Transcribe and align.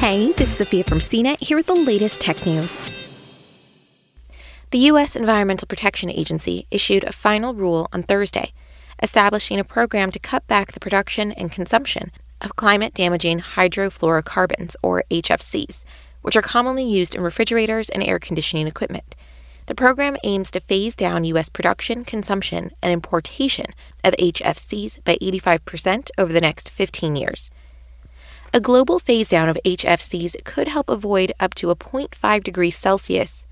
Hey, 0.00 0.32
this 0.32 0.52
is 0.52 0.56
Sophia 0.56 0.82
from 0.82 1.00
CNET 1.00 1.42
here 1.42 1.58
with 1.58 1.66
the 1.66 1.74
latest 1.74 2.22
tech 2.22 2.46
news. 2.46 2.72
The 4.70 4.78
U.S. 4.78 5.14
Environmental 5.14 5.66
Protection 5.68 6.08
Agency 6.08 6.66
issued 6.70 7.04
a 7.04 7.12
final 7.12 7.52
rule 7.52 7.86
on 7.92 8.04
Thursday, 8.04 8.54
establishing 9.02 9.60
a 9.60 9.62
program 9.62 10.10
to 10.12 10.18
cut 10.18 10.46
back 10.46 10.72
the 10.72 10.80
production 10.80 11.32
and 11.32 11.52
consumption 11.52 12.12
of 12.40 12.56
climate 12.56 12.94
damaging 12.94 13.40
hydrofluorocarbons, 13.40 14.74
or 14.82 15.04
HFCs, 15.10 15.84
which 16.22 16.34
are 16.34 16.40
commonly 16.40 16.82
used 16.82 17.14
in 17.14 17.20
refrigerators 17.20 17.90
and 17.90 18.02
air 18.02 18.18
conditioning 18.18 18.66
equipment. 18.66 19.16
The 19.66 19.74
program 19.74 20.16
aims 20.24 20.50
to 20.52 20.60
phase 20.60 20.96
down 20.96 21.24
U.S. 21.24 21.50
production, 21.50 22.06
consumption, 22.06 22.70
and 22.82 22.90
importation 22.90 23.74
of 24.02 24.14
HFCs 24.14 25.04
by 25.04 25.18
85% 25.20 26.08
over 26.16 26.32
the 26.32 26.40
next 26.40 26.70
15 26.70 27.16
years. 27.16 27.50
A 28.52 28.58
global 28.58 28.98
phase 28.98 29.28
down 29.28 29.48
of 29.48 29.56
HFCs 29.64 30.42
could 30.44 30.66
help 30.66 30.88
avoid 30.88 31.32
up 31.38 31.54
to 31.54 31.70
a 31.70 31.76
0.5 31.76 32.42
degrees 32.42 32.76
Celsius 32.76 33.46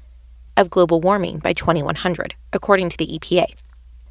of 0.56 0.70
global 0.70 1.00
warming 1.00 1.38
by 1.38 1.52
2100, 1.52 2.34
according 2.52 2.88
to 2.88 2.96
the 2.96 3.06
EPA. 3.16 3.46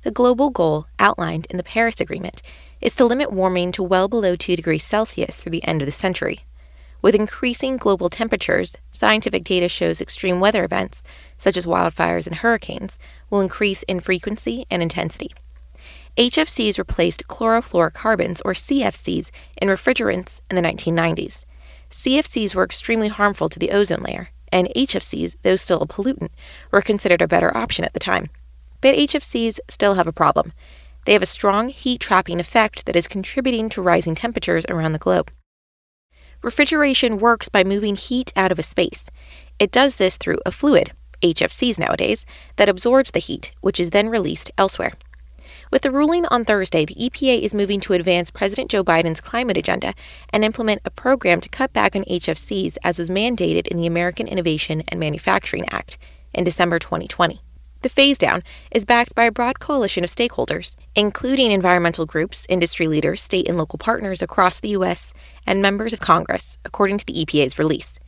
The 0.04 0.12
global 0.12 0.50
goal 0.50 0.88
outlined 0.98 1.46
in 1.50 1.58
the 1.58 1.64
Paris 1.64 2.00
Agreement 2.00 2.42
is 2.80 2.96
to 2.96 3.04
limit 3.04 3.34
warming 3.34 3.74
to 3.74 3.84
well 3.84 4.08
below 4.08 4.38
2 4.38 4.56
degrees 4.56 4.86
Celsius 4.86 5.44
through 5.44 5.52
the 5.52 5.68
end 5.68 5.82
of 5.82 5.88
the 5.88 5.92
century. 5.92 6.46
With 7.02 7.16
increasing 7.16 7.76
global 7.76 8.10
temperatures, 8.10 8.78
scientific 8.90 9.44
data 9.44 9.68
shows 9.68 10.00
extreme 10.00 10.40
weather 10.40 10.64
events, 10.64 11.04
such 11.38 11.58
as 11.58 11.66
wildfires 11.66 12.28
and 12.28 12.38
hurricanes, 12.38 12.98
will 13.30 13.42
increase 13.42 13.84
in 13.84 14.00
frequency 14.00 14.66
and 14.72 14.82
intensity. 14.82 15.34
HFCs 16.18 16.80
replaced 16.80 17.28
chlorofluorocarbons, 17.28 18.42
or 18.44 18.54
CFCs, 18.54 19.30
in 19.62 19.68
refrigerants 19.68 20.42
in 20.50 20.56
the 20.56 20.62
1990s. 20.64 21.46
CFCs 21.92 22.56
were 22.56 22.64
extremely 22.64 23.08
harmful 23.08 23.50
to 23.50 23.60
the 23.60 23.70
ozone 23.70 24.02
layer, 24.02 24.30
and 24.52 24.68
HFCs, 24.76 25.36
though 25.44 25.56
still 25.56 25.82
a 25.82 25.88
pollutant, 25.88 26.32
were 26.72 26.82
considered 26.82 27.22
a 27.22 27.28
better 27.28 27.56
option 27.56 27.86
at 27.86 27.94
the 27.94 28.00
time. 28.00 28.30
But 28.82 28.96
HFCs 28.96 29.60
still 29.70 29.94
have 29.94 30.08
a 30.08 30.12
problem. 30.12 30.54
They 31.06 31.14
have 31.14 31.22
a 31.22 31.28
strong 31.28 31.70
heat 31.70 32.02
trapping 32.02 32.40
effect 32.40 32.86
that 32.88 32.96
is 32.96 33.08
contributing 33.08 33.70
to 33.70 33.82
rising 33.82 34.16
temperatures 34.16 34.66
around 34.70 34.94
the 34.94 35.00
globe. 35.00 35.32
Refrigeration 36.42 37.18
works 37.18 37.48
by 37.48 37.64
moving 37.64 37.96
heat 37.96 38.34
out 38.36 38.52
of 38.52 38.60
a 38.60 38.64
space. 38.64 39.10
It 39.60 39.72
does 39.72 39.96
this 39.96 40.18
through 40.18 40.40
a 40.46 40.52
fluid, 40.52 40.94
HFCs 41.22 41.80
nowadays, 41.80 42.26
that 42.56 42.70
absorbs 42.70 43.12
the 43.12 43.20
heat, 43.20 43.54
which 43.62 43.80
is 43.80 43.92
then 43.92 44.10
released 44.10 44.52
elsewhere. 44.58 44.94
With 45.70 45.82
the 45.82 45.92
ruling 45.92 46.26
on 46.28 46.46
Thursday, 46.46 46.86
the 46.86 46.96
EPA 46.96 47.42
is 47.42 47.54
moving 47.54 47.82
to 47.82 47.94
advance 47.94 48.32
President 48.32 48.72
Joe 48.72 48.86
Biden's 48.86 49.20
climate 49.20 49.58
agenda 49.58 49.94
and 50.30 50.46
implement 50.46 50.82
a 50.86 50.90
program 50.90 51.42
to 51.42 51.50
cut 51.50 51.74
back 51.74 51.94
on 51.94 52.06
HFCs 52.06 52.78
as 52.86 52.98
was 52.98 53.10
mandated 53.10 53.68
in 53.68 53.78
the 53.78 53.86
American 53.86 54.28
Innovation 54.28 54.82
and 54.88 55.00
Manufacturing 55.00 55.68
Act 55.70 55.98
in 56.34 56.46
December 56.46 56.80
2020. 56.80 57.42
The 57.82 57.90
phase 57.90 58.18
down 58.18 58.44
is 58.72 58.86
backed 58.86 59.14
by 59.14 59.26
a 59.26 59.32
broad 59.32 59.60
coalition 59.60 60.06
of 60.06 60.10
stakeholders, 60.10 60.76
including 60.96 61.52
environmental 61.52 62.06
groups, 62.06 62.46
industry 62.48 62.88
leaders, 62.88 63.22
state 63.22 63.48
and 63.48 63.58
local 63.58 63.78
partners 63.78 64.22
across 64.22 64.62
the 64.62 64.70
U.S., 64.70 65.14
and 65.46 65.62
members 65.62 65.92
of 65.92 66.00
Congress, 66.00 66.58
according 66.64 66.98
to 66.98 67.06
the 67.06 67.26
EPA's 67.26 67.60
release. 67.60 68.00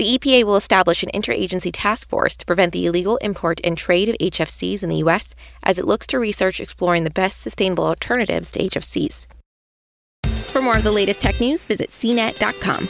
The 0.00 0.16
EPA 0.16 0.44
will 0.44 0.56
establish 0.56 1.02
an 1.02 1.10
interagency 1.12 1.70
task 1.70 2.08
force 2.08 2.34
to 2.38 2.46
prevent 2.46 2.72
the 2.72 2.86
illegal 2.86 3.18
import 3.18 3.60
and 3.62 3.76
trade 3.76 4.08
of 4.08 4.16
HFCs 4.16 4.82
in 4.82 4.88
the 4.88 4.96
U.S. 5.04 5.34
as 5.62 5.78
it 5.78 5.84
looks 5.84 6.06
to 6.06 6.18
research 6.18 6.58
exploring 6.58 7.04
the 7.04 7.10
best 7.10 7.42
sustainable 7.42 7.84
alternatives 7.84 8.50
to 8.52 8.60
HFCs. 8.60 9.26
For 10.52 10.62
more 10.62 10.78
of 10.78 10.84
the 10.84 10.90
latest 10.90 11.20
tech 11.20 11.38
news, 11.38 11.66
visit 11.66 11.90
cnet.com. 11.90 12.88